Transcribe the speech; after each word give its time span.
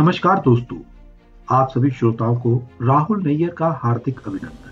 नमस्कार 0.00 0.38
दोस्तों, 0.40 0.76
आप 1.48 1.70
सभी 1.70 1.90
श्रोताओं 1.90 2.36
को 2.36 2.54
राहुल 2.82 3.22
नैयर 3.22 3.48
का 3.50 3.68
हार्दिक 3.82 4.20
अभिनंदन। 4.26 4.70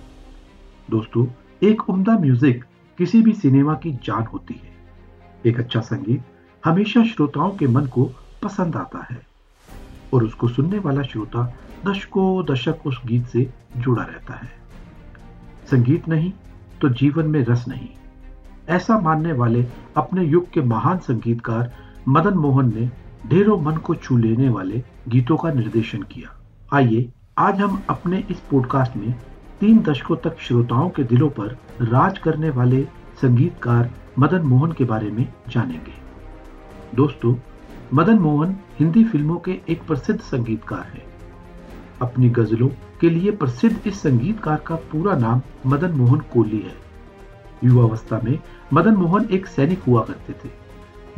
दोस्तों, 0.91 1.27
एक 1.63 1.89
उम्दा 1.91 2.13
म्यूज़िक 2.19 2.65
किसी 2.99 3.21
भी 3.23 3.33
सिनेमा 3.33 3.75
की 3.75 3.91
जान 4.05 4.23
होती 4.23 4.55
है। 4.55 4.71
एक 5.47 5.59
अच्छा 5.59 5.81
संगीत 5.81 6.23
हमेशा 6.65 7.03
श्रोताओं 7.05 7.51
के 7.51 7.67
मन 7.67 7.87
को 7.87 8.05
पसंद 8.43 8.77
आता 8.77 9.07
है 9.11 9.21
और 10.15 10.25
उसको 10.25 10.49
सुनने 10.49 10.79
वाला 10.79 11.03
श्रोता 11.03 11.45
दशकों 11.87 12.45
दशक 12.45 12.87
उस 12.87 13.01
गीत 13.07 13.27
से 13.27 13.47
जुड़ा 13.77 14.03
रहता 14.03 14.35
है। 14.35 14.51
संगीत 15.71 16.09
नहीं 16.09 16.33
तो 16.81 16.89
जीवन 16.89 17.27
में 17.27 17.45
रस 17.45 17.69
नहीं। 17.69 17.89
ऐसा 18.69 18.99
मानने 19.01 19.33
वाले 19.33 19.67
अपने 19.97 20.25
युग 20.25 20.51
के 20.51 20.61
महान 20.61 20.99
संगीतकार 20.99 21.73
मदन 22.09 22.35
मोहन 22.35 22.75
ने 22.75 22.91
ढेरों 23.27 23.61
मन 23.61 23.77
को 23.77 23.95
छू 23.95 24.17
लेने 24.17 24.49
वाले 24.49 24.83
गीतों 25.09 25.37
का 25.37 25.53
निर्देशन 25.53 26.03
किया। 26.03 26.37
आइए, 26.73 27.11
आज 27.39 27.61
हम 27.61 27.83
अपने 27.91 28.25
इस 28.31 28.41
पॉडकास्ट 28.41 28.97
में 28.97 29.15
तीन 29.61 29.79
दशकों 29.79 30.17
तक 30.17 30.41
श्रोताओं 30.41 30.91
के 30.91 31.05
दिलों 31.05 31.31
पर 31.31 31.59
राज 31.81 32.19
करने 32.19 32.51
वाले 32.51 32.83
संगीतकार 33.23 33.91
मदन 34.19 34.39
मोहन 34.39 34.73
के 34.73 34.85
बारे 34.85 35.11
में 35.11 35.33
जानेंगे। 35.49 35.93
दोस्तों, 36.95 37.35
मदन 37.95 38.19
मोहन 38.19 38.57
हिंदी 38.79 39.05
फ़िल्मों 39.05 39.37
के 39.37 39.61
एक 39.69 39.83
प्रसिद्ध 39.83 40.21
संगीतकार 40.21 40.87
हैं। 40.95 41.05
अपनी 42.03 42.31
गजलों 42.31 42.69
के 43.01 43.11
लिए 43.11 43.31
प्रसिद्ध 43.31 43.87
इस 43.87 44.01
संगीतकार 44.01 44.57
का 44.67 44.75
पूरा 44.75 45.17
नाम 45.17 45.43
मदन 45.67 45.91
मोहन 45.91 46.21
कोहली 46.21 46.59
है। 46.59 46.75
युवावस्था 47.65 48.21
में 48.25 48.39
मदन 48.73 48.95
मोहन 48.95 49.29
एक 49.31 49.47
सैनिक 49.47 49.83
हुआ 49.83 50.03
करते 50.03 50.33
थे। 50.33 50.53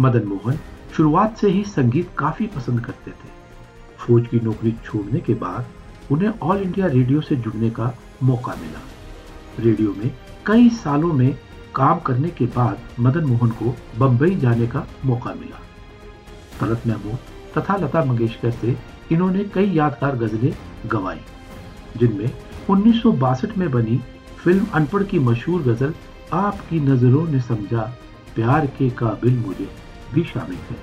मदन 0.01 0.29
मोहन 0.29 0.59
शुरुआत 0.97 1.37
से 1.37 1.49
ही 1.49 1.63
संगीत 1.65 2.09
काफ़ी 2.19 2.47
पसंद 2.47 2.85
करते 2.85 3.11
थे। 3.11 3.29
फौज 3.99 4.27
की 4.27 4.41
नौकरी 4.41 4.73
छोड़ने 4.85 5.21
के 5.21 5.35
बाद 5.37 6.13
उन्हें 6.13 6.39
ऑल 6.43 6.63
इंडिया 6.63 6.87
रेडियो 6.89 7.21
से 7.21 7.37
जुड़ने 7.37 7.71
का 7.71 7.95
मौका 8.23 8.55
मिला। 8.55 8.81
रेडियो 9.59 9.95
में 9.95 10.11
कई 10.47 10.69
सालों 10.77 11.13
में 11.13 11.35
काम 11.75 11.99
करने 11.99 12.29
के 12.31 12.47
बाद 12.47 12.79
मदन 13.01 13.25
मोहन 13.25 13.51
को 13.53 13.75
बंबई 13.99 14.35
जाने 14.37 14.67
का 14.67 14.87
मौका 15.05 15.35
मिला। 15.35 15.61
तलत 16.61 16.87
महमूद 16.87 17.19
तथा 17.57 17.77
लता 17.77 18.05
मंगेशकर 18.05 18.51
से 18.53 18.77
इन्होंने 19.13 19.45
कई 19.45 19.71
यादगार 19.73 20.17
गजलें 20.17 20.53
गवाई, 20.87 21.21
जिनमें 21.97 22.31
उन्नीस 22.71 23.03
सौ 23.03 23.13
बासठ 23.15 23.57
में 23.59 23.71
बनी 23.71 24.01
फ़िल्म 24.39 24.67
अनपढ़ 24.75 25.03
की 25.03 25.19
मशहूर 25.19 25.63
गज़ल 25.63 25.95
आपकी 26.33 26.81
नज़रों 26.81 27.27
ने 27.29 27.41
समझा, 27.41 27.83
प्यार 28.35 28.67
के 28.79 28.91
काबिल 28.93 29.39
मुझे। 29.39 29.69
भी 30.15 30.25
शामिल 30.25 30.59
थे। 30.71 30.77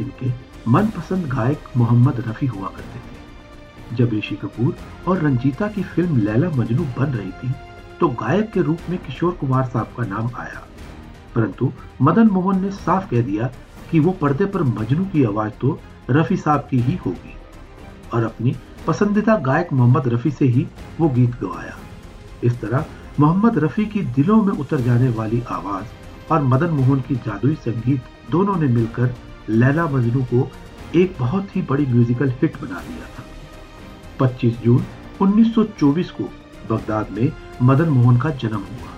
इनके 0.00 0.30
मनपसंद 0.68 1.26
गायक 1.26 1.68
मोहम्मद 1.76 2.24
रफी 2.28 2.46
हुआ 2.46 2.68
करते 2.68 2.98
थे। 2.98 3.96
जब 3.96 4.12
ऋषि 4.14 4.36
कपूर 4.36 4.76
और 5.08 5.18
रंजीता 5.18 5.68
की 5.68 5.82
फ़िल्म 5.84 6.16
लैला 6.16 6.50
मजनू 6.50 6.84
बन 6.98 7.12
रही 7.12 7.30
थी 7.32 7.52
तो 8.00 8.08
गायक 8.20 8.50
के 8.52 8.62
रूप 8.62 8.78
में 8.90 8.98
किशोर 8.98 9.32
कुमार 9.32 9.64
साहब 9.64 9.92
का 9.98 10.06
नाम 10.06 10.30
आया। 10.38 10.62
परंतु 11.34 11.72
मदन 12.02 12.28
मोहन 12.28 12.60
ने 12.62 12.70
साफ़ 12.70 13.10
कह 13.10 13.22
दिया 13.22 13.50
कि 13.90 14.00
वो 14.00 14.12
पर्दे 14.12 14.44
पर 14.46 14.62
मजनू 14.62 15.04
की 15.04 15.24
आवाज़ 15.24 15.52
तो 15.52 15.78
रफी 16.10 16.36
साहब 16.36 16.66
की 16.70 16.80
ही 16.80 16.96
होगी। 16.96 17.34
और 18.14 18.24
अपनी 18.24 18.54
पसंदीदा 18.86 19.36
गायक 19.38 19.72
मोहम्मद 19.72 20.08
रफी 20.08 20.30
से 20.30 20.44
ही 20.46 20.66
वो 21.00 21.08
गीत 21.08 21.40
गवाया। 21.40 21.76
इस 22.44 22.60
तरह 22.60 22.84
मोहम्मद 23.20 23.58
रफी 23.58 23.84
की 23.86 24.00
दिलों 24.14 24.42
में 24.42 24.52
उतर 24.52 24.80
जाने 24.80 25.08
वाली 25.08 25.42
आवाज़ 25.50 25.86
और 26.30 26.42
मदन 26.42 26.70
मोहन 26.70 27.00
की 27.00 27.14
जादुई 27.14 27.54
संगीत 27.54 28.02
दोनों 28.30 28.56
ने 28.56 28.66
मिलकर 28.66 29.14
लैला 29.48 29.86
मजनू 29.86 30.22
को 30.24 30.50
एक 30.94 31.16
बहुत 31.18 31.56
ही 31.56 31.62
बड़ी 31.62 31.86
म्यूजिकल 31.86 32.30
हिट 32.30 32.60
बना 32.60 32.80
दिया 32.80 33.06
था। 33.06 33.24
25 34.20 34.58
जून 34.58 34.82
1924 35.20 36.10
को 36.10 36.24
बगदाद 36.70 37.10
में 37.10 37.32
मदन 37.62 37.88
मोहन 37.88 38.18
का 38.18 38.30
जन्म 38.30 38.56
हुआ। 38.56 38.92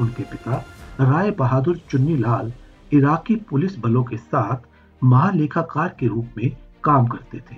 उनके 0.00 0.22
पिता 0.22 0.64
राय 1.00 1.30
बहादुर 1.30 1.76
चुन्नी 1.90 2.16
लाल 2.16 2.52
इराकी 2.92 3.36
पुलिस 3.36 3.78
बलों 3.78 4.04
के 4.04 4.16
साथ 4.16 4.56
महालेखाकार 5.04 5.96
के 6.00 6.06
रूप 6.06 6.28
में 6.36 6.56
काम 6.84 7.06
करते 7.06 7.38
थे। 7.38 7.56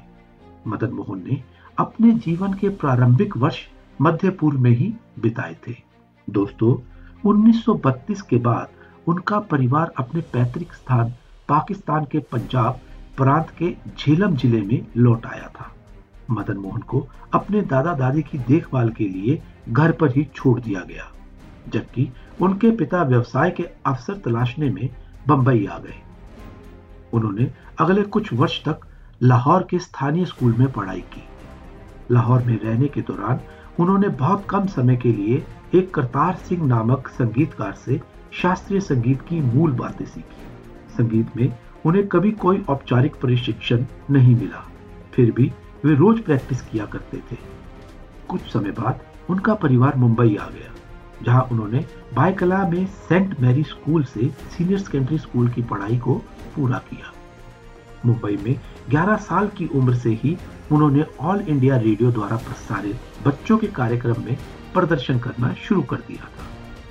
मदन 0.67 0.91
मोहन 0.91 1.25
ने 1.31 1.43
अपने 1.79 2.12
जीवन 2.12 2.53
के 2.53 2.69
प्रारंभिक 2.69 3.37
वर्ष 3.37 3.56
मध्य 4.00 4.31
पूर्व 4.31 4.59
में 4.59 4.71
ही 4.71 4.95
बिताए 5.19 5.56
थे। 5.69 5.75
दोस्तों 6.31 6.98
1932 7.25 8.21
के 8.23 8.37
बाद 8.41 8.69
उनका 9.09 9.39
परिवार 9.51 9.93
अपने 9.99 10.21
पैतृक 10.33 10.73
स्थान 10.75 11.12
पाकिस्तान 11.49 12.05
के 12.05 12.19
पंजाब 12.33 12.81
प्रांत 13.17 13.51
के 13.59 13.71
झेलम 13.99 14.37
ज़िले 14.37 14.61
में 14.62 14.87
लौट 14.97 15.27
आया 15.27 15.49
था। 15.51 15.71
मदन 16.31 16.56
मोहन 16.56 16.81
को 16.83 17.06
अपने 17.34 17.61
दादा 17.65 17.93
दादी 17.95 18.23
की 18.23 18.39
देखभाल 18.39 18.91
के 18.91 19.09
लिए 19.09 19.41
घर 19.69 19.93
पर 19.93 20.11
ही 20.12 20.25
छोड़ 20.34 20.59
दिया 20.61 20.81
गया, 20.81 21.11
जबकि 21.69 22.09
उनके 22.41 22.71
पिता 22.77 23.03
व्यवसाय 23.03 23.50
के 23.50 23.62
अवसर 23.87 24.21
तलाशने 24.25 24.71
में 24.71 24.89
बंबई 25.29 25.67
आ 25.67 25.79
गए। 25.79 26.00
उन्होंने 27.15 27.50
अगले 27.81 28.03
कुछ 28.05 28.33
वर्ष 28.33 28.62
तक 28.65 28.81
लाहौर 29.23 29.67
के 29.71 29.79
स्थानीय 29.79 30.25
स्कूल 30.25 30.55
में 30.59 30.71
पढ़ाई 30.73 31.00
की। 31.12 31.23
लाहौर 32.11 32.43
में 32.43 32.59
रहने 32.59 32.89
के 32.89 33.00
दौरान 33.03 33.41
उन्होंने 33.81 34.09
बहुत 34.19 34.47
कम 34.50 34.67
समय 34.69 34.97
के 34.97 35.12
लिए 35.12 35.43
एक 35.75 35.93
करतार 35.95 36.37
सिंह 36.39 36.62
नामक 36.67 37.09
संगीतकार 37.09 37.73
से 37.77 38.01
शास्त्रीय 38.33 38.81
संगीत 38.81 39.23
की 39.23 39.41
मूल 39.41 39.73
बातें 39.73 40.05
सीखी। 40.05 40.47
संगीत 40.97 41.37
में 41.37 41.53
उन्हें 41.87 42.06
कभी 42.09 42.31
कोई 42.34 42.62
औपचारिक 42.69 43.17
प्रशिक्षण 43.17 43.84
नहीं 44.11 44.34
मिला। 44.37 44.65
फिर 45.15 45.31
भी 45.31 45.51
वे 45.84 45.95
रोज 45.95 46.21
प्रैक्टिस 46.21 46.62
किया 46.62 46.87
करते 46.87 47.19
थे। 47.33 47.37
कुछ 48.29 48.41
समय 48.53 48.71
बाद 48.71 49.01
उनका 49.31 49.55
परिवार 49.56 49.97
मुंबई 49.97 50.37
आ 50.37 50.49
गया, 50.49 50.73
जहाँ 51.23 51.43
उन्होंने 51.43 51.85
बायकला 52.15 52.67
में 52.69 52.85
सेंट 53.09 53.39
मैरी 53.41 53.62
स्कूल 53.65 54.05
से 54.05 54.29
सीनियर 54.50 54.79
सेकेंडरी 54.79 55.19
स्कूल 55.19 55.49
की 55.49 55.62
पढ़ाई 55.62 55.99
को 55.99 56.15
पूरा 56.56 56.79
किया। 56.91 57.12
मुंबई 58.06 58.39
में 58.45 58.55
11 58.91 59.17
साल 59.23 59.49
की 59.49 59.67
उम्र 59.75 59.95
से 59.95 60.11
ही 60.15 60.37
उन्होंने 60.73 61.05
ऑल 61.21 61.41
इंडिया 61.41 61.77
रेडियो 61.77 62.11
द्वारा 62.12 62.37
प्रसारित 62.37 63.27
बच्चों 63.27 63.59
के 63.59 63.67
कार्यक्रम 63.67 64.23
में 64.25 64.37
प्रदर्शन 64.78 65.19
करना 65.19 65.53
शुरू 65.69 65.83
कर 65.83 65.97
दिया 66.09 66.25
था। 66.27 66.47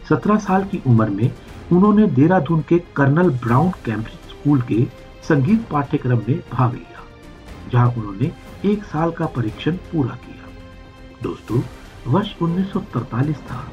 सत्रह 0.10 0.38
साल 0.40 0.64
की 0.64 0.82
उम्र 0.88 1.10
में 1.10 1.32
उन्होंने 1.72 2.08
देहरादून 2.10 2.62
के 2.62 2.80
कर्नल 2.96 3.30
ब्राउन 3.40 3.72
कैंप 3.86 4.08
स्कूल 4.30 4.62
के 4.62 4.84
संगीत 5.24 5.68
पाठ्यक्रम 5.68 6.22
में 6.28 6.40
भाग 6.52 6.74
लिया, 6.74 7.02
जहाँ 7.72 7.92
उन्होंने 7.92 8.32
एक 8.66 8.84
साल 8.84 9.12
का 9.12 9.26
परीक्षण 9.28 9.76
पूरा 9.92 10.16
किया। 10.18 10.50
दोस्तों, 11.24 11.62
वर्ष 12.08 12.34
1943 12.42 13.38
था। 13.42 13.64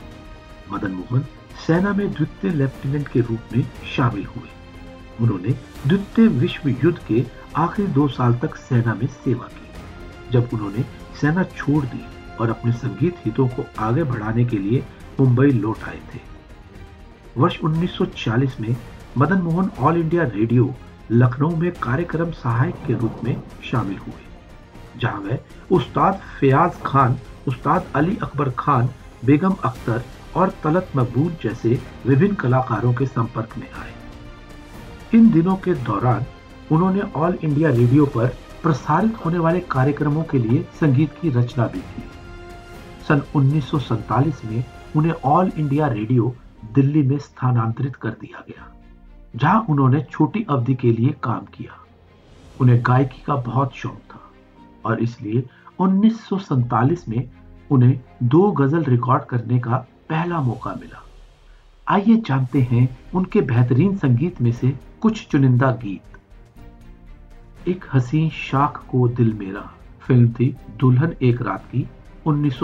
मदन 0.72 0.92
मोहन 0.92 1.24
सेना 1.66 1.92
में 1.92 2.12
द्वितीय 2.12 2.50
लेफ्टिनेंट 2.52 3.08
के 3.08 3.20
रूप 3.20 3.56
में 3.56 3.62
शामिल 3.96 4.24
हुए। 4.26 4.48
उन्होंने 5.20 5.54
द्वितीय 5.86 6.26
विश्व 6.38 6.68
युद्ध 6.68 6.98
के 7.08 7.24
आखिरी 7.56 7.88
दो 7.88 8.08
साल 8.08 8.34
तक 8.34 8.56
सेना 8.58 8.94
में 8.94 9.06
सेवा 9.06 9.48
की, 9.48 9.68
जब 10.32 10.48
उन्होंने 10.52 10.84
सेना 11.20 11.42
छोड़ 11.56 11.84
दी। 11.84 12.04
और 12.40 12.50
अपने 12.50 12.72
संगीत 12.74 13.16
हितों 13.24 13.46
को 13.48 13.64
आगे 13.80 14.04
बढ़ाने 14.04 14.44
के 14.44 14.58
लिए 14.58 14.82
मुंबई 15.20 15.50
लौट 15.50 15.84
आए 15.88 16.00
थे। 16.14 16.20
वर्ष 17.36 17.58
1940 17.60 18.60
में 18.60 18.74
Madan 19.18 19.42
Mohan 19.42 19.70
All 19.78 19.96
India 19.96 20.24
Radio 20.26 20.74
Lucknow 21.12 21.56
में 21.56 21.70
कार्यक्रम 21.72 22.30
सहायक 22.32 22.74
के 22.86 22.94
रूप 22.94 23.20
में 23.24 23.36
शामिल 23.64 23.98
हुए, 23.98 24.22
जहाँ 25.00 25.20
वह 25.20 25.38
उस्ताद 25.70 26.20
फयाज 26.40 26.80
खान, 26.84 27.18
उस्ताद 27.48 27.86
अली 27.94 28.16
अकबर 28.22 28.50
खान, 28.58 28.88
बेगम 29.24 29.54
अख्तर 29.64 30.02
और 30.36 30.54
तलत 30.64 30.90
मकबूल 30.96 31.32
जैसे 31.42 31.78
विभिन्न 32.06 32.34
कलाकारों 32.34 32.92
के 32.94 33.06
संपर्क 33.06 33.58
में 33.58 33.68
आए। 33.72 33.92
इन 35.14 35.30
दिनों 35.30 35.56
के 35.56 35.74
दौरान 35.84 36.24
उन्होंने 36.72 37.00
ऑल 37.16 37.38
इंडिया 37.42 37.70
रेडियो 37.70 38.06
पर 38.06 38.26
प्रसारित 38.62 39.24
होने 39.24 39.38
वाले 39.38 39.60
कार्यक्रमों 39.70 40.22
के 40.22 40.38
लिए 40.38 40.62
संगीत 40.80 41.14
की 41.22 41.30
रचना 41.30 41.66
भी 41.66 41.80
की। 41.80 42.02
सन 43.08 43.22
उन्नीस 43.36 43.70
में 44.44 44.64
उन्हें 44.96 45.12
ऑल 45.12 45.50
इंडिया 45.58 45.86
रेडियो 45.88 46.34
दिल्ली 46.74 47.02
में 47.02 47.18
स्थानांतरित 47.18 47.96
कर 47.96 48.10
दिया 48.10 48.44
गया, 48.48 48.66
जहाँ 49.34 49.64
उन्होंने 49.70 50.02
छोटी 50.02 50.44
अवधि 50.50 50.74
के 50.74 50.92
लिए 50.92 51.14
काम 51.22 51.44
किया। 51.54 51.78
उन्हें 52.60 52.80
गायकी 52.86 53.22
का 53.22 53.34
बहुत 53.36 53.74
शौक 53.74 53.98
था 54.10 54.20
और 54.84 55.02
इसलिए 55.02 55.42
उन्नीस 55.78 56.28
में 57.08 57.28
उन्हें 57.70 58.00
दो 58.22 58.50
गज़ल 58.52 58.84
रिकॉर्ड 58.84 59.24
करने 59.24 59.58
का 59.58 59.76
पहला 60.08 60.40
मौका 60.40 60.74
मिला। 60.74 61.02
आइए 61.86 62.16
जानते 62.26 62.60
हैं 62.62 62.88
उनके 63.14 63.40
बेहतरीन 63.42 63.96
संगीत 63.96 64.40
में 64.42 64.52
से 64.52 64.72
कुछ 65.02 65.26
चुनिंदा 65.28 65.70
गीत। 65.82 67.68
एक 67.68 67.84
हसीन 67.94 68.28
शाख 68.30 68.84
को 68.90 69.08
दिल 69.10 69.32
मेरा, 69.34 69.70
फ़िल्म 70.00 70.32
थी 70.32 70.54
दुल्हन 70.80 71.14
एक 71.22 71.42
रात 71.42 71.64
की। 71.64 71.86
उन्नीस 72.26 72.60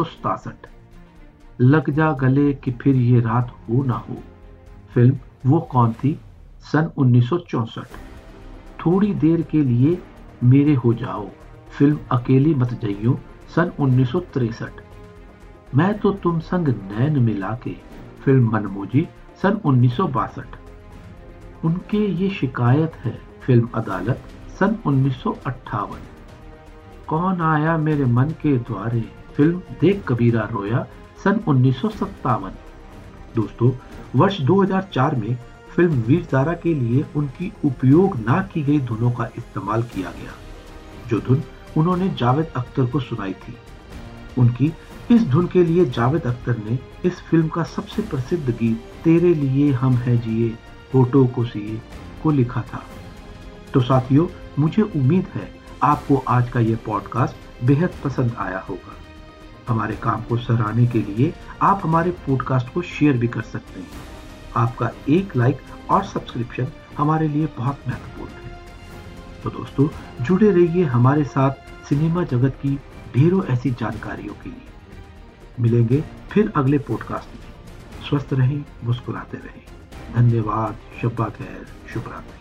लग 1.61 1.91
जा 1.91 2.13
गले 2.13 2.53
कि 2.53 2.71
फिर 2.71 2.97
ये 2.97 3.21
रात 3.21 3.57
हो 3.69 3.83
ना 3.85 3.95
हो। 3.95 4.17
फ़िल्म 4.95 5.19
वो 5.47 5.61
कौन 5.61 5.93
थी? 5.93 6.21
सन 6.73 6.91
उन्नीस 6.97 7.31
थोड़ी 8.87 9.15
देर 9.15 9.43
के 9.43 9.63
लिए 9.63 9.99
मेरे 10.45 10.75
हो 10.75 10.95
जाओ। 10.95 11.31
फ़िल्म 11.79 11.99
अकेली 12.13 12.55
मत 12.55 12.69
जइयो, 12.69 13.21
सन 13.57 13.73
उन्नीस 13.81 14.13
मैं 15.75 15.99
तो 15.99 16.13
तुम 16.13 16.39
संग 16.41 16.69
नैन 16.69 17.19
मिला 17.19 17.51
के। 17.51 17.77
फ़िल्म 18.25 18.53
मनमोजी, 18.53 19.09
सन 19.43 19.61
उन्नीस 19.65 19.97
सौ 19.97 20.07
बासठ। 20.07 20.47
उनके 21.65 21.99
ये 21.99 22.31
शिकायत 22.31 22.93
है, 22.95 23.19
फ़िल्म 23.41 23.69
अदालत, 23.75 24.21
सन 24.61 24.79
उन्नीस 24.87 25.23
सौ 25.23 25.37
अट्ठावन। 25.47 25.99
कौन 27.07 27.41
आया 27.41 27.79
मेरे 27.79 28.05
मन 28.05 28.25
के 28.25 28.57
द्वारे? 28.59 29.20
फ़िल्म 29.37 29.63
देख 29.81 30.05
कबीरा 30.09 30.49
रोया 30.53 30.87
सन 31.25 31.41
उन्नीस 31.49 31.81
सौ 31.81 31.89
सत्तावन। 31.89 32.51
दोस्तों, 33.35 33.73
वर्ष 34.17 34.41
2004 34.41 35.15
में 35.15 35.37
फ़िल्म 35.77 35.93
वीर 35.93 36.29
जारा 36.33 36.53
के 36.53 36.75
लिए 36.75 37.05
उनकी 37.17 37.53
उपयोग 37.65 38.17
ना 38.17 38.43
की 38.55 38.63
गई 38.63 38.81
धुनों 38.81 39.11
का 39.11 39.31
इस्तेमाल 39.39 39.83
किया 39.83 40.11
गया। 40.11 40.33
जो 41.09 41.21
धुन 41.21 41.43
उन्होंने 41.77 42.09
जावेद 42.09 42.47
अख्तर 42.57 42.87
को 42.87 43.01
सुनाई 43.01 43.33
थी। 43.33 43.55
उनकी 44.39 44.73
इस 45.11 45.27
धुन 45.27 45.47
के 45.47 45.65
लिए 45.65 45.85
जावेद 45.85 46.23
अख्तर 46.23 46.57
ने 46.57 46.79
इस 47.05 47.21
फ़िल्म 47.21 47.49
का 47.49 47.63
सबसे 47.63 48.03
प्रसिद्ध 48.03 48.51
गीत, 48.51 48.85
तेरे 49.05 49.35
लिए 49.35 49.73
हम 49.73 49.95
है 49.95 50.19
जिए 50.19 50.49
फ़ोटो 50.93 51.27
को 51.27 51.45
सिए, 51.45 51.81
को 52.23 52.31
लिखा 52.31 52.61
था। 52.61 52.83
तो 53.75 53.81
साथियों, 53.81 54.27
मुझे 54.59 54.83
उम्मीद 54.83 55.27
है 55.35 55.55
आपको 55.83 56.17
आज 56.29 56.51
का 56.51 56.61
यह 56.61 56.79
पॉडकास्ट 56.87 57.65
बेहद 57.65 57.91
पसंद 58.05 58.35
आया 58.39 58.59
होगा। 58.59 58.97
हमारे 59.71 59.97
काम 59.97 60.23
को 60.23 60.37
सराहने 60.37 60.87
के 60.87 60.99
लिए 60.99 61.35
आप 61.63 61.81
हमारे 61.85 62.11
पॉडकास्ट 62.11 62.73
को 62.73 62.83
शेयर 62.83 63.17
भी 63.17 63.29
कर 63.29 63.43
सकते 63.43 63.81
हैं। 63.81 63.91
आपका 64.57 64.91
एक 65.09 65.37
लाइक 65.37 65.59
और 65.91 66.05
सब्सक्रिप्शन 66.05 66.67
हमारे 66.99 67.29
लिए 67.29 67.47
बहुत 67.47 67.79
महत्वपूर्ण 67.89 68.31
है। 68.31 68.61
तो 69.45 69.51
दोस्तों, 69.51 69.89
जुड़े 70.25 70.51
रहिए 70.51 70.85
हमारे 70.85 71.25
साथ 71.25 71.51
सिनेमा 71.89 72.25
जगत 72.25 72.51
की 72.51 72.81
ढेरों 73.17 73.45
ऐसी 73.45 73.71
जानकारियों 73.71 74.35
के 74.35 74.51
लिए। 74.51 74.69
मिलेंगे 75.61 76.05
फिर 76.31 76.53
अगले 76.57 76.79
पॉडकास्ट 76.79 77.29
में। 77.29 77.51
स्वस्थ 78.09 78.29
रहें, 78.33 78.65
मुस्कुराते 78.85 79.39
रहें। 79.39 79.67
धन्यवाद, 80.15 80.77
शब्बा 81.03 81.25
खैर 81.25 81.67
शुभ 81.95 82.05
रात्रि 82.13 82.40